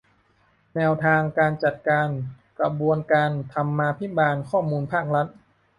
[0.75, 2.07] แนวทางการจัดการ
[2.59, 5.27] กระบวนการธรรมาภิบาลข้อมูลภาครัฐ